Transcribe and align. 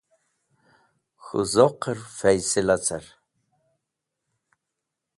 K̃hũ 1.23 1.43
zoqẽr 1.51 1.99
faysila 2.17 2.77
car. 2.85 3.05